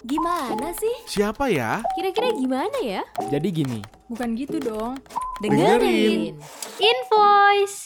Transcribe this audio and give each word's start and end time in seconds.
Gimana 0.00 0.72
sih? 0.72 0.96
Siapa 1.04 1.52
ya? 1.52 1.84
Kira-kira 1.92 2.32
gimana 2.32 2.78
ya? 2.80 3.04
Jadi 3.28 3.52
gini, 3.52 3.84
Bukan 4.08 4.32
gitu 4.32 4.56
dong. 4.56 4.96
Dengerin. 5.44 6.40
Invoice. 6.80 7.84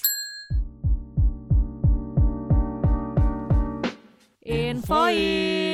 Invoice. 4.47 5.74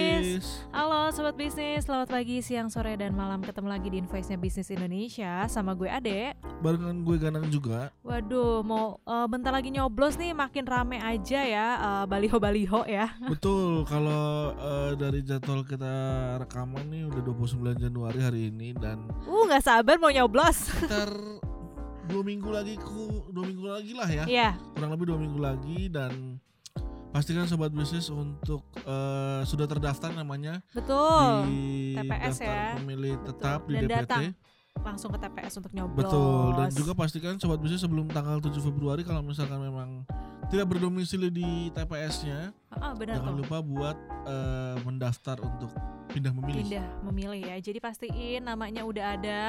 Halo 1.10 1.26
sobat 1.26 1.42
bisnis, 1.42 1.90
selamat 1.90 2.06
pagi, 2.06 2.38
siang, 2.38 2.70
sore, 2.70 2.94
dan 2.94 3.18
malam 3.18 3.42
ketemu 3.42 3.66
lagi 3.66 3.90
di 3.90 3.98
Invoice-nya 3.98 4.38
Bisnis 4.38 4.70
Indonesia 4.70 5.42
sama 5.50 5.74
gue 5.74 5.90
Ade. 5.90 6.38
Barengan 6.62 7.02
gue 7.02 7.18
Ganang 7.18 7.50
juga. 7.50 7.90
Waduh, 8.06 8.62
mau 8.62 9.02
eh, 9.02 9.26
bentar 9.26 9.50
lagi 9.50 9.74
nyoblos 9.74 10.14
nih, 10.14 10.30
makin 10.38 10.62
rame 10.70 11.02
aja 11.02 11.42
ya 11.42 11.66
eh, 11.82 12.04
baliho-baliho 12.06 12.86
ya. 12.86 13.10
Betul, 13.34 13.82
kalau 13.90 14.54
eh, 14.54 14.94
dari 14.94 15.26
jadwal 15.26 15.66
kita 15.66 15.90
rekaman 16.46 16.86
nih 16.86 17.02
udah 17.10 17.22
29 17.26 17.58
Januari 17.90 18.18
hari 18.22 18.40
ini 18.54 18.70
dan 18.78 19.10
Uh, 19.26 19.50
nggak 19.50 19.66
sabar 19.66 19.98
mau 19.98 20.14
nyoblos. 20.14 20.70
sekitar 20.70 21.10
dua 22.06 22.22
minggu 22.22 22.54
lagi 22.54 22.78
ku 22.78 23.26
dua 23.34 23.50
minggu 23.50 23.66
lagi 23.66 23.98
lah 23.98 24.06
ya. 24.06 24.24
Iya, 24.30 24.50
Kurang 24.78 24.94
lebih 24.94 25.10
dua 25.10 25.18
minggu 25.18 25.42
lagi 25.42 25.90
dan 25.90 26.38
pastikan 27.10 27.44
sobat 27.44 27.70
bisnis 27.70 28.06
untuk 28.08 28.62
eh, 28.78 29.42
sudah 29.42 29.66
terdaftar 29.66 30.14
namanya 30.14 30.62
betul. 30.70 31.46
di 31.46 31.94
TPS 31.94 32.38
daftar 32.38 32.54
ya. 32.54 32.66
pemilih 32.78 33.14
Betul. 33.18 33.26
tetap 33.34 33.60
di 33.66 33.74
Dan 33.74 33.82
DPT. 33.84 33.94
datang. 33.98 34.22
Langsung 34.80 35.10
ke 35.10 35.18
TPS 35.18 35.52
untuk 35.58 35.72
nyoblos. 35.74 35.98
Betul 35.98 36.46
dan 36.54 36.68
juga 36.70 36.92
pastikan 36.94 37.34
sobat 37.36 37.58
bisnis 37.58 37.82
sebelum 37.82 38.06
tanggal 38.06 38.38
7 38.38 38.54
Februari 38.62 39.02
kalau 39.02 39.20
misalkan 39.20 39.58
memang 39.58 40.06
tidak 40.48 40.66
berdomisili 40.66 41.30
di 41.30 41.70
TPS-nya, 41.70 42.50
benar 42.98 43.22
jangan 43.22 43.34
tuh. 43.34 43.38
lupa 43.42 43.58
buat 43.60 43.96
eh, 44.24 44.76
mendaftar 44.82 45.36
untuk 45.42 45.70
pindah 46.10 46.32
memilih. 46.32 46.62
Pindah 46.64 46.86
memilih 47.06 47.40
ya. 47.44 47.56
Jadi 47.58 47.78
pastiin 47.78 48.42
namanya 48.42 48.82
udah 48.82 49.06
ada. 49.14 49.40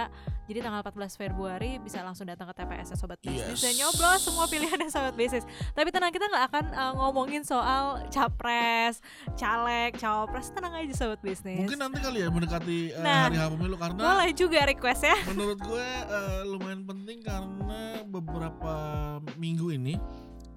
Jadi 0.51 0.67
tanggal 0.67 0.83
14 0.83 1.15
Februari 1.15 1.79
bisa 1.79 2.03
langsung 2.03 2.27
datang 2.27 2.43
ke 2.45 2.59
TPS 2.59 2.91
-nya 2.91 2.97
Sobat 2.99 3.23
Bisnis 3.23 3.55
Yes. 3.55 3.63
dan 3.63 3.73
nyoblos 3.73 4.19
semua 4.19 4.45
pilihannya 4.51 4.91
Sobat 4.91 5.15
Bisnis. 5.15 5.47
Tapi 5.71 5.87
tenang 5.89 6.11
kita 6.11 6.27
nggak 6.27 6.45
akan 6.51 6.65
uh, 6.75 6.93
ngomongin 6.99 7.39
soal 7.41 8.03
capres, 8.11 8.99
caleg, 9.33 9.95
cawapres. 9.95 10.51
Tenang 10.51 10.75
aja 10.75 10.91
Sobat 10.91 11.23
Bisnis. 11.23 11.55
Mungkin 11.55 11.79
nanti 11.79 12.03
kali 12.03 12.19
ya 12.19 12.27
mendekati 12.27 12.91
eh, 12.91 12.99
Nah, 12.99 13.31
hari 13.31 13.39
H 13.39 13.47
pemilu 13.47 13.79
karena 13.79 13.95
boleh 13.95 14.31
juga 14.35 14.59
request 14.67 15.07
ya. 15.07 15.15
menurut 15.31 15.55
gue 15.57 15.87
eh, 16.11 16.41
lumayan 16.43 16.83
penting 16.83 17.23
karena 17.23 18.03
beberapa 18.03 18.73
minggu 19.35 19.71
ini 19.71 19.95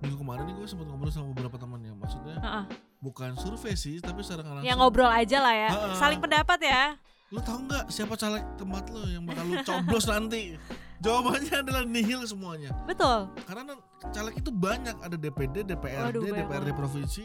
minggu 0.02 0.18
kemarin 0.18 0.42
nih 0.44 0.58
gue 0.58 0.66
sempat 0.66 0.90
ngobrol 0.90 1.08
sama 1.08 1.30
beberapa 1.30 1.54
teman 1.54 1.78
ya 1.80 1.94
maksudnya 1.94 2.36
Heeh. 2.36 2.64
bukan 2.98 3.38
survei 3.38 3.72
sih 3.72 4.02
tapi 4.02 4.20
secara 4.20 4.42
nggak 4.42 4.60
Ya 4.60 4.74
langsung 4.74 4.78
ngobrol 4.82 5.06
aja 5.06 5.38
lah 5.38 5.54
ya. 5.54 5.70
Ha-ha. 5.70 5.94
Saling 5.96 6.18
pendapat 6.18 6.58
ya. 6.60 6.98
Lu 7.34 7.40
tahu 7.40 7.66
nggak 7.66 7.84
siapa 7.88 8.14
caleg 8.14 8.46
tempat 8.54 8.84
lo 8.88 9.02
yang 9.04 9.26
bakal 9.26 9.42
lu 9.44 9.58
coblos 9.60 10.06
nanti 10.06 10.54
jawabannya 11.04 11.54
adalah 11.60 11.82
nihil 11.84 12.22
semuanya 12.22 12.70
Betul. 12.84 13.26
karena 13.42 13.74
caleg 14.08 14.34
itu 14.36 14.50
banyak 14.50 14.94
ada 14.96 15.16
DPD 15.16 15.66
DPRD 15.66 16.14
Waduh, 16.14 16.22
banyak 16.22 16.38
DPRD 16.40 16.62
banget. 16.64 16.78
provinsi 16.78 17.24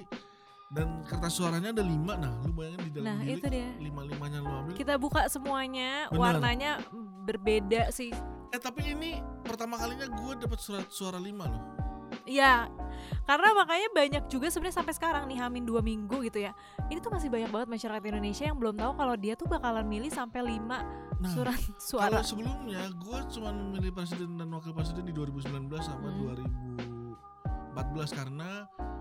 dan 0.69 1.01
kertas 1.03 1.29
suaranya 1.31 1.69
ada 1.71 1.81
lima 1.81 2.13
nah 2.15 2.33
lu 2.41 2.51
bayangin 2.51 2.81
di 2.83 2.91
dalam 2.91 3.05
Nah, 3.07 3.21
itu 3.23 3.45
dia. 3.47 3.69
lima 3.77 4.01
limanya 4.03 4.37
lu 4.37 4.49
ambil 4.51 4.73
Kita 4.73 4.97
buka 4.97 5.25
semuanya, 5.25 6.05
Bener. 6.07 6.17
warnanya 6.19 6.71
berbeda 7.23 7.89
sih. 7.89 8.09
eh 8.49 8.57
tapi 8.59 8.81
ini 8.87 9.17
pertama 9.41 9.77
kalinya 9.77 10.05
gue 10.05 10.33
dapat 10.39 10.57
surat 10.57 10.85
suara 10.87 11.17
lima 11.17 11.45
loh 11.45 11.61
Iya, 12.29 12.69
karena 13.25 13.49
makanya 13.53 13.89
banyak 13.89 14.23
juga 14.27 14.47
sebenarnya 14.47 14.77
sampai 14.77 14.93
sekarang 14.93 15.25
nih 15.25 15.37
Hamin 15.37 15.63
dua 15.63 15.81
minggu 15.81 16.21
gitu 16.23 16.39
ya. 16.39 16.53
Ini 16.85 16.97
tuh 16.97 17.09
masih 17.09 17.27
banyak 17.27 17.49
banget 17.49 17.67
masyarakat 17.67 18.03
Indonesia 18.07 18.45
yang 18.45 18.55
belum 18.55 18.75
tahu 18.75 18.91
kalau 18.93 19.15
dia 19.15 19.33
tuh 19.33 19.45
bakalan 19.45 19.83
milih 19.83 20.09
sampai 20.09 20.41
5 20.47 20.61
nah 21.19 21.27
surat 21.27 21.51
Kalau 21.51 21.75
suara. 21.81 22.19
sebelumnya 22.21 22.79
gue 22.95 23.19
cuma 23.29 23.51
memilih 23.51 23.91
presiden 23.91 24.37
dan 24.37 24.47
wakil 24.47 24.71
presiden 24.71 25.03
di 25.03 25.11
2019 25.11 25.51
sama 25.81 26.07
Hmm. 26.07 26.31
2014 27.75 28.13
karena 28.13 28.49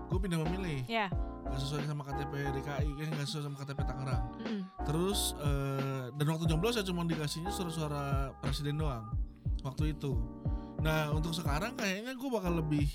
gue 0.05 0.17
pindah 0.17 0.39
memilih 0.41 0.83
Ya, 0.85 1.07
gak 1.43 1.55
sesuai 1.57 1.85
sama 1.85 2.03
KTP 2.03 2.33
DKI 2.51 2.89
kan 2.91 3.07
gak 3.13 3.23
sesuai 3.23 3.43
sama 3.45 3.55
KTP 3.57 3.79
Tangerang. 3.83 4.23
mm-mm. 4.35 4.61
Terus 4.83 5.19
eh, 5.37 6.03
dan 6.11 6.25
waktu 6.27 6.45
nyoblos 6.45 6.75
ya 6.75 6.83
cuma 6.83 7.03
dikasihnya 7.03 7.49
suara-suara 7.49 8.03
presiden 8.37 8.77
doang 8.77 9.07
waktu 9.61 9.93
itu. 9.93 10.19
Nah 10.79 11.11
untuk 11.11 11.31
sekarang 11.31 11.71
kayaknya 11.73 12.13
gue 12.13 12.29
bakal 12.29 12.51
lebih 12.53 12.87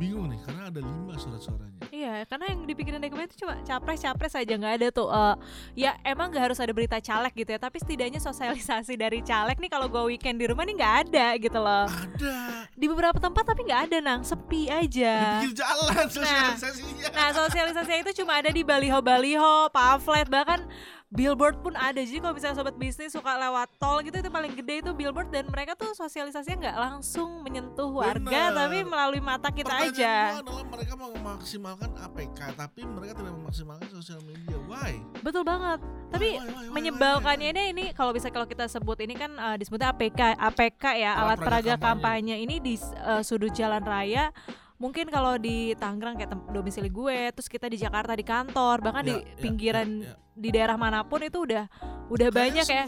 bingung 0.00 0.26
nih 0.32 0.40
karena 0.48 0.72
ada 0.72 0.80
lima 0.80 1.14
surat-suaranya. 1.20 1.84
Iya, 1.92 2.24
karena 2.24 2.44
yang 2.48 2.64
dipikirin 2.64 3.00
dokumen 3.02 3.28
itu 3.28 3.44
cuma 3.44 3.60
capres-capres 3.62 4.32
aja 4.34 4.54
nggak 4.56 4.74
ada 4.80 4.88
tuh. 4.88 5.08
eh, 5.12 5.34
ya 5.76 5.92
emang 6.02 6.32
nggak 6.32 6.50
harus 6.50 6.58
ada 6.58 6.72
berita 6.72 6.96
caleg 6.98 7.32
gitu 7.36 7.50
ya, 7.52 7.60
tapi 7.60 7.76
setidaknya 7.82 8.20
sosialisasi 8.22 8.96
dari 8.96 9.20
caleg 9.20 9.60
nih 9.60 9.70
kalau 9.70 9.86
gue 9.92 10.02
weekend 10.16 10.40
di 10.40 10.48
rumah 10.48 10.64
nih 10.64 10.74
nggak 10.78 10.94
ada 11.08 11.26
gitu 11.36 11.58
loh. 11.60 11.86
Ada 11.86 12.66
Di 12.72 12.86
beberapa 12.88 13.18
tempat 13.20 13.44
tapi 13.44 13.68
nggak 13.68 13.82
ada 13.92 13.96
nang, 14.00 14.20
sepi 14.24 14.66
di 14.66 14.70
aja. 14.70 15.44
pinggir 15.44 15.60
jalan 15.60 16.06
sosialisasinya. 16.08 17.06
Nah, 17.12 17.28
sosialisasi 17.36 17.92
itu 18.06 18.12
cuma 18.24 18.40
ada 18.40 18.48
di 18.48 18.62
baliho-baliho, 18.64 19.68
pamflet, 19.74 20.26
bahkan 20.30 20.64
billboard 21.12 21.60
pun 21.60 21.76
ada. 21.76 22.00
Jadi 22.00 22.18
kalau 22.18 22.32
misalnya 22.32 22.56
sobat 22.56 22.72
bisnis 22.74 23.12
suka 23.12 23.36
lewat 23.36 23.68
tol 23.76 24.00
gitu 24.00 24.16
itu 24.16 24.32
paling 24.32 24.56
gede 24.56 24.80
itu 24.80 24.90
billboard 24.90 25.28
dan 25.28 25.44
mereka 25.46 25.76
tuh 25.76 25.92
sosialisasinya 25.92 26.56
nggak 26.58 26.78
langsung 26.80 27.44
menyentuh 27.44 27.92
warga 27.92 28.16
Bener. 28.48 28.56
tapi 28.56 28.78
melalui 28.80 29.20
mata 29.20 29.52
kita 29.52 29.68
Pertanyaan 29.68 29.92
aja. 29.92 30.40
adalah 30.40 30.64
mereka 30.64 30.92
mau 30.96 31.12
memaksimalkan 31.12 31.90
APK 32.00 32.38
tapi 32.56 32.80
mereka 32.82 33.12
tidak 33.14 33.32
memaksimalkan 33.36 33.88
sosial 33.92 34.24
media. 34.24 34.56
Why? 34.64 35.04
Betul 35.20 35.44
banget. 35.44 35.84
Tapi 36.08 36.28
Why, 36.32 36.40
why, 36.40 36.48
why, 36.48 36.64
why, 36.64 36.72
menyebalkannya 36.72 37.50
why, 37.50 37.60
why? 37.60 37.68
ini 37.68 37.76
ini 37.76 37.84
kalau 37.92 38.12
bisa 38.12 38.32
kalau 38.32 38.48
kita 38.48 38.64
sebut 38.66 38.96
ini 39.00 39.12
kan 39.12 39.36
uh, 39.36 39.56
disebutnya 39.60 39.92
APK 39.92 40.40
APK 40.40 40.84
ya 40.96 41.12
Alat 41.12 41.36
alat 41.36 41.38
peraga 41.38 41.72
peraga 41.72 41.74
kampanye. 41.76 42.36
ini 42.40 42.56
di 42.56 42.74
uh, 42.98 43.20
sudut 43.20 43.52
jalan 43.52 43.84
raya 43.84 44.32
mungkin 44.82 45.06
kalau 45.06 45.38
di 45.38 45.78
Tangerang 45.78 46.18
kayak 46.18 46.34
domisili 46.50 46.90
gue 46.90 47.30
terus 47.30 47.46
kita 47.46 47.70
di 47.70 47.78
Jakarta 47.78 48.12
di 48.12 48.26
kantor 48.26 48.82
bahkan 48.82 49.04
di 49.04 49.14
Ya, 49.14 49.22
ya, 49.22 49.38
pinggiran 49.38 49.88
ya, 50.02 50.10
ya. 50.10 50.14
di 50.34 50.48
daerah 50.50 50.74
mana 50.74 51.06
pun 51.06 51.22
itu 51.22 51.38
udah 51.38 51.70
udah 52.10 52.28
Kayaknya 52.28 52.66
banyak 52.66 52.66
ya 52.66 52.84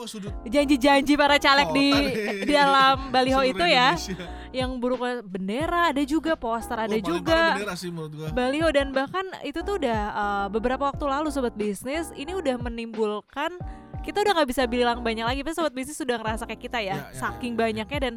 janji-janji 0.51 1.15
para 1.15 1.39
caleg 1.39 1.65
kota 1.65 1.77
di 1.79 1.87
di 2.43 2.53
dalam 2.53 2.97
baliho 3.09 3.41
itu 3.41 3.63
ya 3.63 3.95
Indonesia. 3.95 4.27
yang 4.51 4.71
buruk 4.77 4.99
bendera 5.23 5.95
ada 5.95 6.03
juga 6.03 6.35
poster 6.35 6.75
ada 6.77 6.99
juga 6.99 7.55
sih 7.79 7.95
baliho 8.31 8.69
dan 8.69 8.91
bahkan 8.91 9.23
itu 9.41 9.61
tuh 9.61 9.79
udah 9.79 10.01
uh, 10.11 10.47
beberapa 10.49 10.91
waktu 10.91 11.05
lalu 11.05 11.31
sobat 11.31 11.55
bisnis 11.55 12.11
ini 12.13 12.35
udah 12.35 12.59
menimbulkan 12.59 13.55
kita 14.03 14.21
udah 14.21 14.37
nggak 14.37 14.51
bisa 14.51 14.63
bilang 14.67 15.01
banyak 15.01 15.25
lagi 15.25 15.41
tapi 15.41 15.55
sobat 15.55 15.73
bisnis 15.73 15.97
sudah 15.97 16.19
ngerasa 16.19 16.45
kayak 16.45 16.61
kita 16.61 16.79
ya, 16.79 16.95
Ya, 16.95 16.97
ya, 17.09 17.17
saking 17.17 17.55
ya, 17.55 17.57
ya. 17.57 17.63
banyaknya 17.65 17.99
dan 18.03 18.15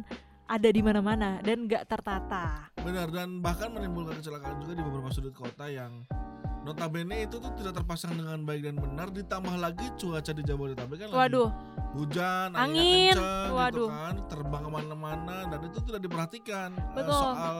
ada 0.48 0.68
di 0.72 0.80
mana-mana 0.80 1.44
dan 1.44 1.68
nggak 1.68 1.84
tertata. 1.84 2.72
Benar 2.80 3.12
dan 3.12 3.44
bahkan 3.44 3.68
menimbulkan 3.68 4.16
kecelakaan 4.16 4.56
juga 4.64 4.72
di 4.80 4.82
beberapa 4.82 5.12
sudut 5.12 5.36
kota 5.36 5.68
yang 5.68 6.08
notabene 6.64 7.28
itu 7.28 7.36
tuh 7.36 7.52
tidak 7.60 7.76
terpasang 7.76 8.16
dengan 8.16 8.40
baik 8.48 8.64
dan 8.64 8.76
benar. 8.80 9.12
Ditambah 9.12 9.54
lagi 9.60 9.92
cuaca 10.00 10.32
di 10.32 10.42
Jabodetabek 10.42 10.96
kan 11.04 11.08
lagi 11.12 11.20
waduh. 11.20 11.48
hujan 11.92 12.50
Angin, 12.56 13.12
kencang 13.12 13.52
waduh. 13.52 13.88
gitu 13.88 13.92
kan 13.92 14.14
terbang 14.32 14.62
ke 14.64 14.70
mana-mana 14.72 15.36
dan 15.52 15.60
itu 15.68 15.78
tidak 15.84 16.00
diperhatikan 16.08 16.70
eh, 16.72 16.94
Betul. 16.96 17.12
soal 17.12 17.58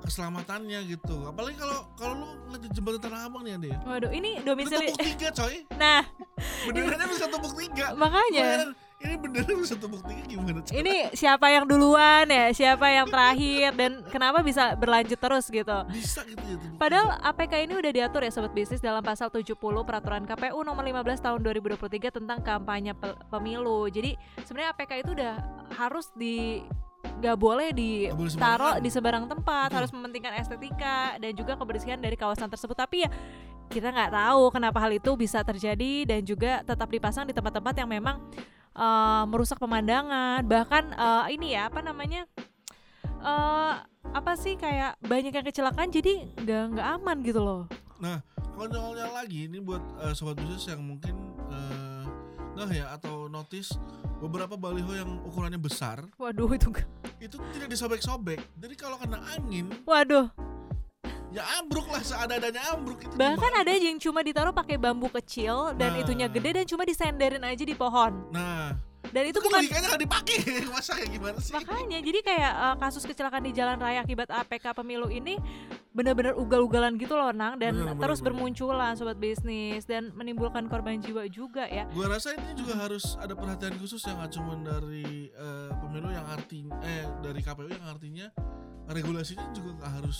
keselamatannya 0.00 0.80
gitu. 0.88 1.16
Apalagi 1.28 1.56
kalau 1.60 1.78
kalau 1.92 2.14
lu 2.48 2.56
di 2.56 2.68
jembatan 2.72 3.00
Tanah 3.04 3.20
Abang 3.28 3.44
nih 3.44 3.60
Ade 3.60 3.72
waduh 3.84 4.10
ini 4.16 4.40
itu 4.40 4.48
domisili 4.48 4.88
tumpuk 4.88 5.04
tiga 5.12 5.28
coy. 5.36 5.54
Nah. 5.76 6.02
Benderanya 6.64 7.04
bisa 7.04 7.28
tumpuk 7.28 7.52
tiga. 7.52 7.92
Makanya. 7.92 8.64
Bayangin, 8.64 8.87
ini 8.98 9.14
bendera 9.14 9.54
bisa 9.54 9.78
tumpuk 9.78 10.02
tiga 10.02 10.26
gimana 10.26 10.58
coy 10.58 10.74
ini 10.82 11.06
siapa 11.14 11.46
yang 11.48 11.70
duluan 11.70 12.26
ya? 12.26 12.50
Siapa 12.50 12.86
yang 12.90 13.06
terakhir? 13.06 13.70
Dan 13.78 14.02
kenapa 14.10 14.42
bisa 14.42 14.74
berlanjut 14.74 15.14
terus 15.14 15.46
gitu? 15.46 15.78
Bisa 15.86 16.26
gitu 16.26 16.42
ya 16.42 16.56
tumpuk 16.58 16.78
Padahal 16.82 17.14
APK 17.22 17.52
ini 17.62 17.74
udah 17.78 17.92
diatur 17.94 18.26
ya 18.26 18.30
sobat 18.34 18.50
bisnis 18.50 18.82
dalam 18.82 18.98
pasal 18.98 19.30
70 19.30 19.54
peraturan 19.58 20.26
KPU 20.26 20.66
nomor 20.66 20.82
15 20.82 21.14
tahun 21.22 21.38
2023 21.46 22.10
tentang 22.10 22.38
kampanye 22.42 22.90
pe- 22.92 23.14
pemilu. 23.30 23.86
Jadi 23.86 24.18
sebenarnya 24.42 24.74
APK 24.74 24.92
itu 25.06 25.10
udah 25.14 25.34
harus 25.78 26.10
di 26.18 26.66
nggak 26.98 27.38
boleh 27.38 27.70
ditaruh 27.70 28.82
di 28.82 28.90
sebarang 28.90 29.30
tempat, 29.30 29.70
harus 29.70 29.94
mementingkan 29.94 30.34
estetika 30.38 31.14
dan 31.22 31.30
juga 31.34 31.54
kebersihan 31.54 32.02
dari 32.02 32.18
kawasan 32.18 32.50
tersebut. 32.50 32.74
Tapi 32.74 33.06
ya 33.06 33.10
kita 33.70 33.94
nggak 33.94 34.10
tahu 34.10 34.42
kenapa 34.50 34.82
hal 34.82 34.90
itu 34.90 35.14
bisa 35.14 35.46
terjadi 35.46 36.02
dan 36.02 36.20
juga 36.26 36.66
tetap 36.66 36.90
dipasang 36.90 37.30
di 37.30 37.34
tempat-tempat 37.36 37.74
yang 37.78 37.86
memang 37.86 38.18
eh, 38.78 39.22
merusak 39.26 39.58
pemandangan. 39.58 40.46
Bahkan 40.46 40.84
eh, 40.94 41.24
ini 41.34 41.58
ya 41.58 41.66
apa 41.66 41.82
namanya? 41.82 42.24
eh 43.18 43.74
apa 44.14 44.32
sih 44.38 44.54
kayak 44.54 44.94
banyak 45.02 45.34
yang 45.34 45.46
kecelakaan 45.46 45.90
jadi 45.90 46.22
nggak 46.38 46.62
nggak 46.78 46.88
aman 47.02 47.16
gitu 47.26 47.40
loh 47.42 47.66
konyolnya 48.58 49.10
lagi 49.14 49.46
ini 49.46 49.62
buat 49.62 49.82
eh, 50.02 50.14
sobat 50.14 50.38
bisnis 50.38 50.66
yang 50.70 50.82
mungkin 50.82 51.14
eh, 51.50 52.04
nggak 52.58 52.74
ya 52.74 52.86
atau 52.94 53.30
notice 53.30 53.78
beberapa 54.18 54.58
baliho 54.58 54.90
yang 54.94 55.22
ukurannya 55.22 55.62
besar 55.62 56.02
waduh 56.18 56.50
itu 56.50 56.70
itu 57.22 57.36
tidak 57.54 57.68
disobek-sobek 57.70 58.42
jadi 58.58 58.74
kalau 58.74 58.98
kena 58.98 59.18
angin 59.34 59.70
waduh 59.86 60.30
ya 61.28 61.44
ambruk 61.56 61.84
lah 61.86 62.00
seada-adanya 62.00 62.72
ambruk 62.72 62.98
itu 62.98 63.12
Bahkan 63.12 63.36
gimana? 63.50 63.62
ada 63.62 63.72
yang 63.74 63.98
cuma 63.98 64.20
ditaruh 64.20 64.50
pakai 64.50 64.76
bambu 64.76 65.08
kecil 65.10 65.72
dan 65.74 65.92
Nah. 65.92 66.00
itunya 66.00 66.26
gede 66.26 66.50
dan 66.54 66.64
cuma 66.64 66.82
disenderin 66.82 67.42
aja 67.42 67.62
di 67.62 67.74
pohon. 67.74 68.12
nah 68.30 68.72
Dan 69.08 69.24
itu 69.24 69.36
itu 69.36 69.40
kan 69.40 69.48
bukan 69.48 69.60
logikanya 69.62 69.86
nggak 69.88 70.02
dipakai 70.04 70.36
masa 70.70 70.92
kayak 70.94 71.10
gimana 71.10 71.38
sih 71.38 71.52
makanya 71.54 71.98
jadi 71.98 72.18
kayak 72.22 72.52
eh, 72.52 72.76
kasus 72.78 73.02
kecelakaan 73.02 73.40
di 73.40 73.52
jalan 73.52 73.76
raya 73.76 74.00
akibat 74.00 74.28
APK 74.28 74.72
pemilu 74.74 75.08
ini 75.08 75.40
benar-benar 75.90 76.32
ugal-ugalan 76.34 76.92
gitu 76.94 77.12
loh 77.12 77.30
Nang 77.30 77.56
dan 77.56 77.72
Benar, 77.74 77.88
benar, 77.90 78.02
terus 78.02 78.20
benar. 78.20 78.26
bermunculan 78.30 78.92
sobat 78.94 79.16
bisnis 79.16 79.82
dan 79.82 80.12
menimbulkan 80.12 80.64
korban 80.66 80.96
jiwa 80.98 81.24
juga 81.26 81.64
ya. 81.66 81.88
Gua 81.88 82.08
rasa 82.10 82.32
ini 82.32 82.52
juga 82.54 82.76
harus 82.78 83.16
ada 83.16 83.32
perhatian 83.32 83.76
khusus 83.76 84.00
yang 84.02 84.16
nggak 84.18 84.32
cuma 84.34 84.52
dari 84.58 85.28
eh, 85.30 85.70
pemilu 85.74 86.08
yang 86.08 86.26
artinya 86.26 86.76
eh 86.82 87.04
dari 87.18 87.40
KPU 87.40 87.64
yang 87.66 87.86
artinya 87.86 88.28
regulasinya 88.88 89.44
juga 89.52 89.70
nggak 89.76 89.92
harus 90.00 90.18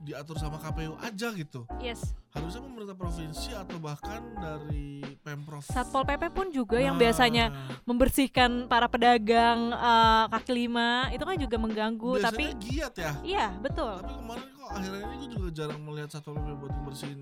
diatur 0.00 0.36
sama 0.36 0.56
KPU 0.56 0.96
aja 1.00 1.28
gitu. 1.32 1.64
Yes. 1.80 2.12
Harusnya 2.30 2.62
pemerintah 2.62 2.94
provinsi 2.94 3.50
atau 3.52 3.76
bahkan 3.76 4.20
dari 4.36 5.02
pemprov. 5.20 5.64
Satpol 5.64 6.04
PP 6.04 6.22
pun 6.30 6.46
juga 6.48 6.78
yang 6.78 6.96
Nah, 6.96 7.02
biasanya 7.02 7.44
membersihkan 7.84 8.68
para 8.68 8.86
pedagang 8.86 9.72
eh, 9.72 10.24
kaki 10.30 10.52
lima 10.54 11.08
itu 11.10 11.24
kan 11.24 11.36
juga 11.36 11.56
mengganggu 11.56 12.12
biasanya 12.16 12.28
tapi 12.30 12.44
giat 12.60 12.94
ya. 12.96 13.12
iya 13.24 13.46
betul. 13.56 13.98
Tapi 13.98 14.14
kemarin 14.14 14.46
kok 14.52 14.70
akhirnya 14.70 15.04
ini 15.10 15.24
gue 15.26 15.30
juga 15.34 15.48
jarang 15.50 15.80
melihat 15.82 16.08
satpol 16.10 16.36
pp 16.36 16.48
buat 16.56 16.74
bersihin 16.84 17.20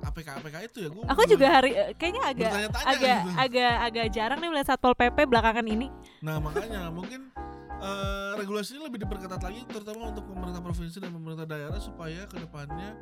APK 0.00 0.28
APK 0.40 0.56
itu 0.64 0.78
ya. 0.80 0.88
Gua 0.88 1.02
Aku 1.12 1.22
juga 1.26 1.46
hari 1.50 1.70
eh, 1.72 1.92
kayaknya 1.96 2.22
agak 2.24 2.52
agak 2.80 3.18
gitu. 3.20 3.36
agak 3.36 3.74
agak 3.84 4.06
jarang 4.12 4.38
nih 4.40 4.48
melihat 4.48 4.68
satpol 4.68 4.94
pp 4.94 5.16
belakangan 5.24 5.66
ini. 5.66 5.88
Nah 6.20 6.40
makanya 6.40 6.88
mungkin 6.88 7.28
eh, 7.80 8.30
regulasinya 8.36 8.86
lebih 8.86 9.02
diperketat 9.02 9.40
lagi 9.40 9.64
terutama 9.64 10.08
untuk 10.08 10.24
pemerintah 10.26 10.60
provinsi 10.60 10.96
dan 10.96 11.10
pemerintah 11.10 11.44
daerah 11.44 11.78
supaya 11.78 12.24
ke 12.24 12.36
depannya 12.38 12.92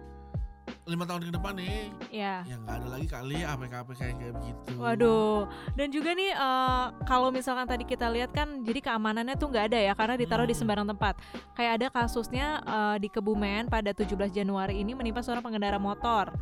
lima 0.85 1.05
tahun 1.05 1.29
ke 1.29 1.33
depan 1.35 1.53
nih 1.53 1.93
Ya. 2.09 2.41
ya 2.45 2.57
nggak 2.57 2.77
ada 2.77 2.89
lagi 2.89 3.07
kali 3.07 3.45
APK 3.45 3.73
APK 3.79 4.01
yang 4.05 4.19
kayak 4.19 4.35
begitu. 4.41 4.73
Waduh, 4.77 5.39
dan 5.75 5.89
juga 5.89 6.11
nih 6.13 6.33
eh, 6.33 6.85
kalau 7.05 7.29
misalkan 7.29 7.65
tadi 7.65 7.85
kita 7.85 8.09
lihat 8.09 8.33
kan, 8.33 8.65
jadi 8.65 8.81
keamanannya 8.81 9.37
tuh 9.37 9.49
nggak 9.49 9.69
ada 9.69 9.79
ya 9.83 9.93
karena 9.93 10.17
ditaruh 10.17 10.45
di 10.45 10.53
Hmm. 10.53 10.61
sembarang 10.65 10.89
tempat. 10.89 11.21
Kayak 11.53 11.73
ada 11.77 11.87
kasusnya 11.91 12.47
eh, 12.65 12.97
di 13.01 13.09
Kebumen 13.09 13.69
pada 13.69 13.93
17 13.93 14.29
Januari 14.31 14.81
ini 14.81 14.93
menimpa 14.93 15.21
seorang 15.21 15.45
pengendara 15.45 15.77
motor. 15.77 16.33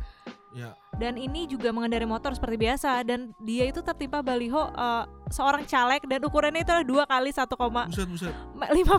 Ya 0.55 0.71
Dan 0.97 1.15
ini 1.15 1.45
juga 1.45 1.69
mengendarai 1.69 2.09
motor 2.09 2.33
seperti 2.33 2.57
biasa 2.57 3.05
dan 3.05 3.31
dia 3.37 3.69
itu 3.69 3.79
tertimpa 3.85 4.25
baliho 4.25 4.73
eh, 4.73 5.05
seorang 5.29 5.63
caleg 5.69 6.01
dan 6.09 6.19
ukurannya 6.25 6.65
itu 6.65 6.71
adalah 6.73 6.87
dua 6.87 7.03
kali 7.05 7.29
1,5 7.29 7.53
buset 7.53 8.07
buset. 8.09 8.33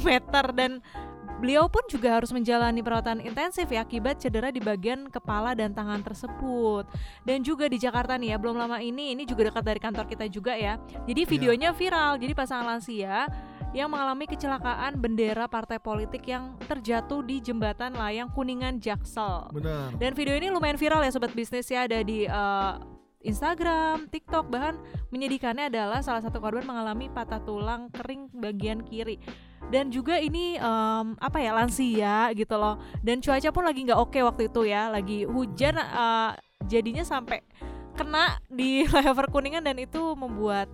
meter 0.09 0.47
dan 0.55 0.71
beliau 1.39 1.71
pun 1.71 1.83
juga 1.87 2.19
harus 2.19 2.35
menjalani 2.35 2.83
perawatan 2.83 3.23
intensif 3.23 3.71
ya 3.71 3.87
akibat 3.87 4.19
cedera 4.19 4.51
di 4.51 4.59
bagian 4.59 5.07
kepala 5.07 5.55
dan 5.55 5.71
tangan 5.71 6.03
tersebut. 6.03 6.85
Dan 7.23 7.47
juga 7.47 7.71
di 7.71 7.79
Jakarta 7.79 8.19
nih 8.19 8.35
ya, 8.35 8.37
belum 8.43 8.59
lama 8.59 8.83
ini 8.83 9.15
ini 9.15 9.23
juga 9.23 9.51
dekat 9.51 9.63
dari 9.63 9.81
kantor 9.81 10.07
kita 10.11 10.27
juga 10.27 10.59
ya. 10.59 10.83
Jadi 11.07 11.23
Iya. 11.25 11.31
videonya 11.31 11.71
viral. 11.75 12.19
Jadi 12.19 12.33
pasangan 12.35 12.67
lansia 12.67 13.31
yang 13.77 13.93
mengalami 13.93 14.25
kecelakaan 14.25 14.97
bendera 14.97 15.45
partai 15.45 15.77
politik 15.77 16.25
yang 16.25 16.57
terjatuh 16.65 17.21
di 17.21 17.45
jembatan 17.45 17.93
layang 17.93 18.33
Kuningan 18.33 18.81
Jaksel. 18.81 19.53
Benar. 19.53 19.93
Dan 20.01 20.17
video 20.17 20.35
ini 20.37 20.49
lumayan 20.49 20.81
viral 20.81 21.05
ya 21.05 21.13
sobat 21.13 21.37
bisnis 21.37 21.69
ya 21.69 21.85
ada 21.85 22.01
di 22.01 22.25
eh, 22.25 22.75
Instagram, 23.27 24.07
TikTok 24.09 24.47
bahkan 24.47 24.79
menyedihkannya 25.11 25.75
adalah 25.75 26.01
salah 26.07 26.23
satu 26.23 26.39
korban 26.39 26.63
mengalami 26.63 27.11
patah 27.11 27.43
tulang 27.43 27.91
kering 27.91 28.31
bagian 28.31 28.87
kiri 28.87 29.19
dan 29.75 29.91
juga 29.91 30.23
ini 30.23 30.55
em, 30.55 31.07
apa 31.19 31.39
ya 31.43 31.51
lansia 31.51 32.31
gitu 32.33 32.55
loh 32.55 32.79
dan 33.03 33.19
cuaca 33.19 33.51
pun 33.51 33.67
lagi 33.67 33.85
nggak 33.85 34.01
oke 34.01 34.19
waktu 34.23 34.47
itu 34.47 34.71
ya 34.71 34.87
lagi 34.89 35.27
hujan 35.27 35.77
eh, 35.83 36.33
jadinya 36.71 37.03
sampai 37.03 37.43
kena 37.99 38.39
di 38.47 38.83
flyover 38.91 39.27
kuningan 39.35 39.67
dan 39.67 39.77
itu 39.83 40.15
membuat 40.15 40.71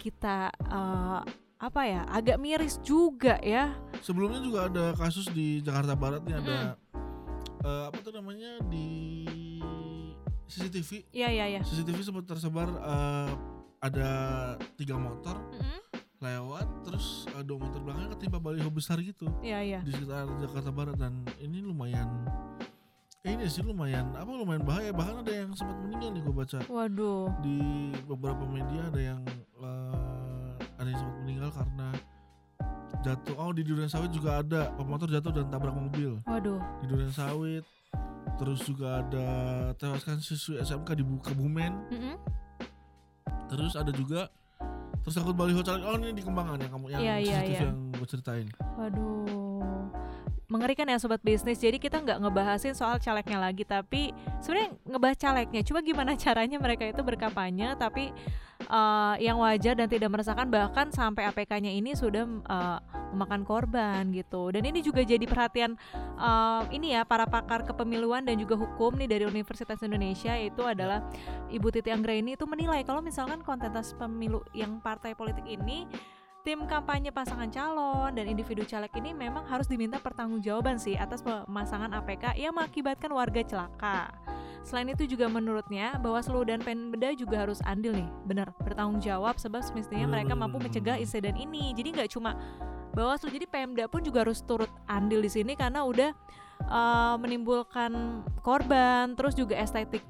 kita 0.00 0.50
eh, 0.56 1.20
apa 1.64 1.80
ya 1.88 2.04
agak 2.12 2.36
miris 2.36 2.76
juga 2.84 3.40
ya. 3.40 3.72
Sebelumnya 4.04 4.44
juga 4.44 4.68
ada 4.68 4.84
kasus 4.92 5.24
di 5.32 5.64
Jakarta 5.64 5.96
Barat 5.96 6.20
nih 6.28 6.36
ada 6.36 6.76
eh, 7.64 7.84
apa 7.88 7.98
tuh 8.04 8.12
namanya 8.12 8.60
di 8.68 8.88
CCTV. 10.44 11.08
ya 11.10 11.32
ya 11.32 11.48
ya 11.48 11.60
CCTV 11.64 11.98
sempat 12.04 12.28
tersebar 12.28 12.68
eh, 12.68 13.30
ada 13.80 14.08
tiga 14.76 15.00
motor 15.00 15.40
Mm-mm. 15.56 15.80
lewat 16.20 16.68
terus 16.84 17.24
eh, 17.32 17.40
dua 17.40 17.64
motor 17.64 17.80
belakangnya 17.80 18.12
ketimpa 18.12 18.38
baliho 18.38 18.68
besar 18.68 19.00
gitu. 19.00 19.24
Ya 19.40 19.64
ya 19.64 19.80
di 19.80 19.88
sekitar 19.88 20.28
Jakarta 20.36 20.68
Barat 20.68 20.96
dan 21.00 21.24
ini 21.40 21.64
lumayan 21.64 22.28
eh, 23.24 23.32
ini 23.32 23.48
sih 23.48 23.64
lumayan 23.64 24.12
apa 24.12 24.28
lumayan 24.28 24.68
bahaya. 24.68 24.92
Bahkan 24.92 25.24
ada 25.24 25.32
yang 25.32 25.56
sempat 25.56 25.80
meninggal 25.80 26.12
nih 26.12 26.22
gue 26.22 26.34
baca. 26.36 26.58
Waduh. 26.68 27.32
Di 27.40 27.56
beberapa 28.04 28.44
media 28.44 28.92
ada 28.92 29.00
yang 29.00 29.20
eh, 29.64 30.52
ada 30.76 30.88
yang 30.92 31.00
sempat 31.00 31.18
meninggal 31.44 31.52
karena 31.52 31.88
jatuh 33.04 33.36
oh 33.36 33.52
di 33.52 33.62
durian 33.66 33.90
sawit 33.90 34.08
juga 34.08 34.40
ada 34.40 34.72
pemotor 34.80 35.12
jatuh 35.12 35.32
dan 35.34 35.52
tabrak 35.52 35.76
mobil 35.76 36.16
waduh 36.24 36.60
di 36.80 36.86
durian 36.88 37.12
sawit 37.12 37.64
terus 38.40 38.64
juga 38.64 39.04
ada 39.04 39.26
tewaskan 39.76 40.24
siswi 40.24 40.56
SMK 40.64 40.88
di 40.96 41.04
Bu- 41.04 41.20
Kebumen 41.20 41.72
Mm-mm. 41.92 42.16
terus 43.52 43.76
ada 43.76 43.92
juga 43.92 44.32
tersangkut 45.04 45.36
baliho 45.36 45.60
caleg 45.60 45.84
oh 45.84 46.00
ini 46.00 46.16
di 46.16 46.24
Kembangan 46.24 46.56
yang 46.56 46.72
kamu 46.72 46.86
yang 46.96 47.02
iya, 47.04 47.14
CCTV 47.20 47.52
iya. 47.52 47.60
yang 47.68 47.78
gue 47.92 48.08
ceritain 48.08 48.48
Waduh, 48.80 49.92
mengerikan 50.48 50.88
ya 50.88 50.96
sobat 50.96 51.20
bisnis. 51.20 51.60
Jadi 51.60 51.76
kita 51.76 52.00
nggak 52.02 52.20
ngebahasin 52.20 52.74
soal 52.74 52.98
calegnya 52.98 53.38
lagi, 53.38 53.62
tapi 53.62 54.10
sebenarnya 54.42 54.70
ngebahas 54.82 55.18
calegnya. 55.20 55.62
Cuma 55.62 55.80
gimana 55.80 56.18
caranya 56.18 56.58
mereka 56.58 56.84
itu 56.88 57.00
berkampanye, 57.06 57.78
tapi 57.78 58.10
eh, 58.66 59.14
yang 59.22 59.40
wajar 59.40 59.74
dan 59.78 59.88
tidak 59.88 60.10
meresahkan 60.10 60.48
bahkan 60.48 60.90
sampai 60.90 61.28
APK-nya 61.30 61.72
ini 61.72 61.92
sudah 61.94 62.24
eh, 62.24 62.78
memakan 63.14 63.46
korban 63.46 64.10
gitu. 64.10 64.50
Dan 64.50 64.66
ini 64.66 64.82
juga 64.82 65.04
jadi 65.04 65.22
perhatian 65.24 65.76
eh, 66.18 66.62
ini 66.74 66.96
ya 66.96 67.06
para 67.06 67.28
pakar 67.28 67.62
kepemiluan 67.62 68.24
dan 68.24 68.40
juga 68.40 68.58
hukum 68.58 68.96
nih 68.98 69.08
dari 69.08 69.24
Universitas 69.28 69.80
Indonesia 69.84 70.34
itu 70.38 70.62
adalah 70.64 71.04
Ibu 71.48 71.68
Titi 71.70 71.92
Anggraini 71.92 72.34
itu 72.34 72.44
menilai 72.48 72.82
kalau 72.82 73.04
misalkan 73.04 73.40
kontestas 73.44 73.94
pemilu 73.94 74.42
yang 74.56 74.82
partai 74.82 75.14
politik 75.14 75.44
ini 75.46 75.86
tim 76.44 76.68
kampanye 76.68 77.08
pasangan 77.08 77.48
calon 77.48 78.12
dan 78.12 78.28
individu 78.28 78.68
caleg 78.68 78.92
ini 79.00 79.16
memang 79.16 79.48
harus 79.48 79.64
diminta 79.64 79.96
pertanggungjawaban 79.96 80.76
sih 80.76 80.92
atas 80.92 81.24
pemasangan 81.24 81.88
APK 82.04 82.36
yang 82.36 82.52
mengakibatkan 82.52 83.08
warga 83.16 83.40
celaka. 83.40 84.12
Selain 84.64 84.88
itu 84.88 85.04
juga 85.04 85.28
menurutnya 85.28 86.00
Bawaslu 86.00 86.40
dan 86.48 86.64
Pemda 86.64 87.12
juga 87.12 87.44
harus 87.44 87.60
andil 87.62 87.92
nih, 87.92 88.08
benar 88.24 88.48
bertanggung 88.64 88.96
jawab 88.96 89.36
sebab 89.36 89.60
semestinya 89.60 90.08
mereka 90.08 90.32
mampu 90.32 90.56
mencegah 90.56 90.96
insiden 90.96 91.36
ini. 91.36 91.76
Jadi 91.76 91.92
nggak 91.92 92.10
cuma 92.10 92.32
Bawaslu, 92.96 93.28
jadi 93.28 93.44
Pemda 93.44 93.84
pun 93.86 94.00
juga 94.00 94.24
harus 94.24 94.40
turut 94.40 94.72
andil 94.88 95.20
di 95.20 95.28
sini 95.28 95.52
karena 95.52 95.84
udah 95.84 96.10
eh, 96.64 97.14
menimbulkan 97.20 97.92
korban, 98.40 99.12
terus 99.12 99.36
juga 99.36 99.52
estetik. 99.60 100.00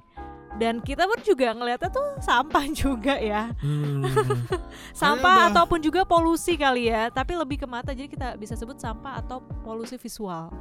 Dan 0.54 0.78
kita 0.78 1.10
pun 1.10 1.18
juga 1.26 1.50
ngeliatnya 1.50 1.90
tuh 1.90 2.14
sampah 2.22 2.62
juga 2.86 3.18
ya. 3.18 3.50
Sampah 4.94 5.34
udah- 5.34 5.46
ataupun 5.50 5.82
juga 5.82 6.06
polusi 6.06 6.54
kali 6.54 6.86
ya. 6.86 7.10
Tapi 7.10 7.34
lebih 7.34 7.58
ke 7.58 7.66
mata 7.66 7.90
jadi 7.90 8.06
kita 8.06 8.38
bisa 8.38 8.54
sebut 8.54 8.78
sampah 8.78 9.18
atau 9.18 9.42
polusi 9.66 9.98
visual 9.98 10.54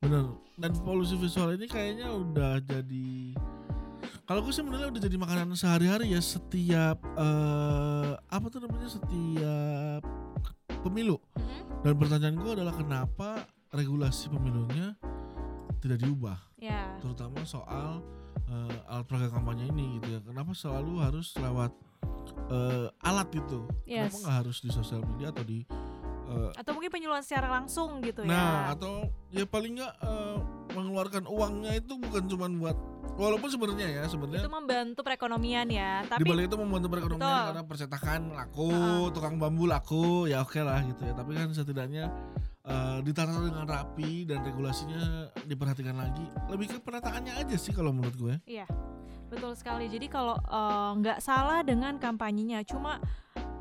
bener. 0.00 0.24
Dan 0.56 0.72
polusi 0.80 1.16
visual 1.16 1.56
ini 1.56 1.68
kayaknya 1.68 2.08
udah 2.08 2.60
jadi 2.60 3.36
kalau 4.24 4.40
gue 4.40 4.54
sih 4.54 4.62
menilai 4.64 4.88
udah 4.88 5.02
jadi 5.02 5.16
makanan 5.18 5.58
sehari-hari 5.58 6.14
ya 6.14 6.22
setiap 6.22 6.96
eh, 7.18 8.12
apa 8.16 8.46
tuh 8.48 8.64
namanya 8.64 8.88
setiap 8.88 10.02
pemilu. 10.80 11.18
Dan 11.84 11.98
pertanyaan 12.00 12.36
gue 12.38 12.52
adalah 12.56 12.72
kenapa 12.72 13.44
regulasi 13.74 14.30
pemilunya 14.30 14.96
tidak 15.80 16.00
diubah? 16.00 16.38
Ya. 16.56 16.96
Terutama 17.02 17.42
soal 17.44 18.00
eh, 18.48 18.76
alat 18.88 19.04
peraga 19.04 19.28
kampanye 19.36 19.68
ini 19.68 19.98
gitu 20.00 20.16
ya. 20.16 20.20
Kenapa 20.22 20.54
selalu 20.54 20.92
harus 21.02 21.34
lewat 21.36 21.72
eh, 22.48 22.88
alat 23.04 23.28
gitu 23.34 23.66
kenapa 23.84 24.14
Yes. 24.14 24.22
nggak 24.22 24.36
harus 24.46 24.56
di 24.62 24.70
sosial 24.70 25.02
media 25.04 25.34
atau 25.34 25.44
di 25.44 25.66
eh, 26.30 26.50
atau 26.54 26.70
mungkin 26.72 26.90
penyuluhan 26.94 27.22
secara 27.26 27.50
langsung 27.50 27.98
gitu 28.06 28.22
nah 28.22 28.70
ya 28.70 28.78
atau 28.78 29.10
ya 29.34 29.44
paling 29.44 29.82
nggak 29.82 29.94
eh, 30.06 30.38
mengeluarkan 30.78 31.26
uangnya 31.26 31.82
itu 31.82 31.98
bukan 31.98 32.22
cuma 32.30 32.46
buat 32.46 32.78
walaupun 33.20 33.48
sebenarnya 33.52 33.86
ya 34.00 34.02
sebenarnya 34.08 34.44
itu 34.48 34.52
membantu 34.52 35.00
perekonomian 35.04 35.68
ya 35.68 36.04
di 36.04 36.10
tapi 36.16 36.24
balik 36.24 36.44
itu 36.48 36.56
membantu 36.56 36.86
perekonomian 36.88 37.28
Betul. 37.28 37.46
karena 37.52 37.64
percetakan 37.68 38.20
laku 38.32 38.70
Heeh. 38.72 39.04
tukang 39.12 39.34
bambu 39.36 39.64
laku 39.68 40.30
ya 40.30 40.40
oke 40.40 40.60
lah 40.64 40.80
gitu 40.88 41.02
ya. 41.04 41.12
Tapi 41.12 41.30
kan 41.36 41.48
setidaknya 41.52 42.04
eh, 42.64 42.98
ditata 43.04 43.32
dengan 43.36 43.66
rapi 43.68 44.24
dan 44.24 44.40
regulasinya 44.40 45.28
diperhatikan 45.44 45.96
lagi. 46.00 46.24
Lebih 46.48 46.66
ke 46.72 46.78
penataannya 46.80 47.36
aja 47.44 47.56
sih 47.60 47.76
kalau 47.76 47.92
menurut 47.92 48.16
gue. 48.16 48.34
Iya 48.48 48.64
betul 49.30 49.54
sekali. 49.54 49.86
Jadi 49.86 50.10
kalau 50.10 50.34
nggak 50.98 51.22
salah 51.22 51.62
dengan 51.62 52.00
kampanyenya 52.02 52.66
cuma 52.66 52.98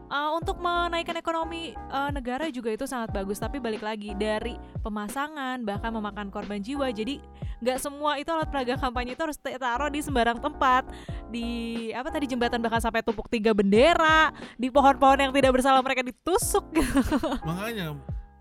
Uh, 0.09 0.41
untuk 0.41 0.57
menaikkan 0.57 1.13
ekonomi 1.21 1.77
uh, 1.93 2.09
negara 2.09 2.49
juga 2.49 2.73
itu 2.73 2.89
sangat 2.89 3.13
bagus. 3.13 3.37
Tapi 3.37 3.61
balik 3.61 3.85
lagi 3.85 4.17
dari 4.17 4.57
pemasangan 4.81 5.61
bahkan 5.61 5.93
memakan 5.93 6.33
korban 6.33 6.57
jiwa 6.65 6.89
jadi 6.89 7.21
nggak 7.61 7.77
semua 7.77 8.17
itu 8.17 8.33
alat 8.33 8.49
peraga 8.49 8.73
kampanye 8.81 9.13
itu 9.13 9.21
harus 9.21 9.37
taruh 9.37 9.89
di 9.93 10.01
sembarang 10.01 10.41
tempat. 10.41 10.89
Di 11.29 11.47
apa 11.93 12.09
tadi 12.09 12.25
jembatan 12.25 12.57
bahkan 12.57 12.81
sampai 12.81 13.05
tumpuk 13.05 13.29
tiga 13.29 13.53
bendera 13.53 14.33
di 14.57 14.73
pohon-pohon 14.73 15.29
yang 15.29 15.31
tidak 15.31 15.53
bersalah 15.53 15.85
mereka 15.85 16.01
ditusuk. 16.01 16.65
Makanya 17.47 17.93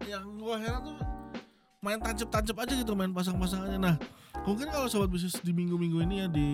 yang 0.09 0.25
gua 0.41 0.57
heran 0.57 0.81
tuh 0.89 0.97
main 1.85 2.01
tancap-tancap 2.01 2.57
aja 2.65 2.73
gitu 2.81 2.93
main 2.97 3.13
pasang-pasangannya. 3.13 3.77
Nah 3.77 3.97
mungkin 4.49 4.73
kalau 4.73 4.89
sobat 4.89 5.13
bisnis 5.13 5.37
di 5.45 5.53
minggu-minggu 5.53 6.01
ini 6.09 6.15
ya 6.25 6.27
di 6.33 6.51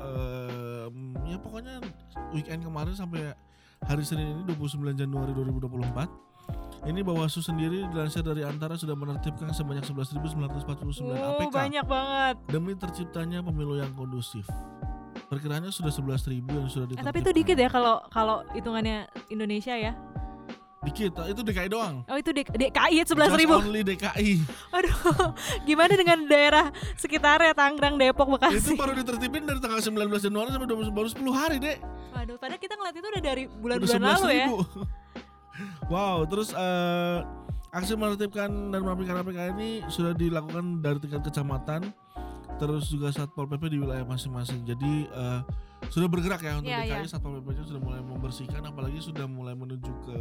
em, 0.00 0.96
ya 1.28 1.36
pokoknya 1.36 1.84
weekend 2.32 2.64
kemarin 2.64 2.96
sampai 2.96 3.36
hari 3.86 4.02
Senin 4.02 4.34
ini 4.34 4.42
29 4.50 4.82
Januari 4.98 5.30
2024 5.30 6.86
ini 6.86 7.02
Bawaslu 7.02 7.42
sendiri 7.42 7.86
dilansir 7.90 8.22
dari 8.22 8.46
Antara 8.46 8.78
sudah 8.78 8.94
menertibkan 8.94 9.50
sebanyak 9.50 9.82
11.949 9.82 11.02
oh, 11.02 11.38
APK 11.38 11.50
banyak 11.50 11.86
banget 11.86 12.36
demi 12.46 12.78
terciptanya 12.78 13.42
pemilu 13.42 13.74
yang 13.74 13.90
kondusif. 13.98 14.46
Perkiraannya 15.26 15.74
sudah 15.74 15.90
11.000 15.90 16.46
yang 16.46 16.70
sudah 16.70 16.86
eh, 16.86 16.94
ditertibkan. 16.94 17.06
tapi 17.10 17.18
itu 17.18 17.30
dikit 17.34 17.56
ya 17.58 17.66
kalau 17.66 17.98
kalau 18.14 18.46
hitungannya 18.54 19.10
Indonesia 19.26 19.74
ya 19.74 19.98
Dikit, 20.86 21.12
itu 21.26 21.40
DKI 21.42 21.68
doang. 21.68 22.06
oh 22.06 22.16
itu 22.16 22.30
D- 22.30 22.46
DKI 22.46 23.02
sebelas 23.02 23.34
Just 23.34 23.40
ribu 23.42 23.58
only 23.58 23.82
DKI. 23.82 24.46
aduh 24.70 24.96
gimana 25.66 25.92
dengan 25.92 26.18
daerah 26.24 26.66
sekitarnya 26.94 27.52
Tangerang 27.52 27.98
Depok 27.98 28.26
Itu 28.26 28.34
Bekasi 28.38 28.72
baru 28.78 28.94
ditertibin 28.94 29.42
dari 29.42 29.58
tanggal 29.58 29.82
19 29.82 29.98
Januari 30.22 30.54
sampai 30.54 30.68
20, 30.70 30.94
baru 30.94 31.08
10 31.10 31.26
hari, 31.34 31.56
Dek. 31.58 31.78
Waduh, 32.14 32.36
padahal 32.38 32.60
kita 32.60 32.74
ngeliat 32.78 32.94
itu 32.94 33.06
udah 33.06 33.22
dari 33.22 33.42
bulan-bulan 33.50 34.00
lalu 34.00 34.28
ya. 34.32 34.46
11.000. 34.46 35.90
wow, 35.92 36.16
terus 36.24 36.48
eh, 36.54 37.18
aksi 37.72 37.92
menertibkan 37.92 38.48
dan 38.70 38.80
merapikan 38.80 39.20
APK 39.20 39.38
ini 39.58 39.68
sudah 39.90 40.14
dilakukan 40.14 40.80
dari 40.80 40.96
tingkat 41.02 41.26
kecamatan 41.26 41.92
terus 42.56 42.88
juga 42.88 43.12
Satpol 43.12 43.44
PP 43.44 43.68
di 43.68 43.78
wilayah 43.82 44.06
masing-masing. 44.08 44.64
Jadi 44.64 45.04
eh, 45.04 45.40
sudah 45.92 46.08
bergerak 46.08 46.40
ya 46.40 46.56
untuk 46.56 46.72
Iya, 46.72 46.88
DKI 46.88 47.08
Satpol 47.08 47.36
PP 47.40 47.68
sudah 47.68 47.80
mulai 47.84 48.00
membersihkan 48.00 48.62
apalagi 48.64 48.98
sudah 48.98 49.28
mulai 49.28 49.52
menuju 49.52 49.92
ke 50.02 50.18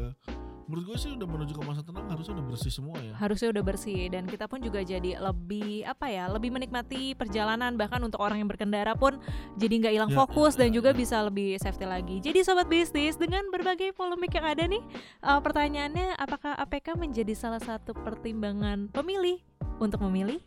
menurut 0.65 0.83
gue 0.93 0.97
sih 0.97 1.11
udah 1.13 1.27
menuju 1.29 1.53
ke 1.53 1.61
masa 1.61 1.81
tenang 1.85 2.09
harusnya 2.09 2.33
udah 2.41 2.45
bersih 2.49 2.73
semua 2.73 2.97
ya. 2.97 3.13
Harusnya 3.17 3.53
udah 3.53 3.63
bersih 3.63 4.09
dan 4.09 4.25
kita 4.25 4.49
pun 4.49 4.57
juga 4.61 4.81
jadi 4.81 5.21
lebih 5.21 5.85
apa 5.85 6.09
ya, 6.09 6.25
lebih 6.25 6.49
menikmati 6.49 7.13
perjalanan 7.13 7.77
bahkan 7.77 8.01
untuk 8.01 8.17
orang 8.17 8.41
yang 8.41 8.49
berkendara 8.49 8.97
pun 8.97 9.21
jadi 9.61 9.73
nggak 9.81 9.93
hilang 9.93 10.11
Ya, 10.11 10.17
fokus 10.17 10.53
ya, 10.57 10.65
dan 10.65 10.69
ya, 10.73 10.73
juga 10.81 10.89
ya. 10.93 10.97
bisa 10.97 11.17
lebih 11.21 11.57
safety 11.61 11.85
lagi. 11.85 12.15
Jadi 12.21 12.39
sobat 12.41 12.65
bisnis 12.65 13.17
dengan 13.17 13.45
berbagai 13.53 13.93
polemik 13.93 14.33
yang 14.33 14.45
ada 14.45 14.63
nih, 14.65 14.81
eh, 15.21 15.39
pertanyaannya 15.41 16.17
apakah 16.17 16.57
APK 16.57 16.97
menjadi 16.97 17.33
salah 17.37 17.61
satu 17.61 17.93
pertimbangan 17.93 18.89
pemilih 18.89 19.41
untuk 19.77 20.01
memilih? 20.09 20.41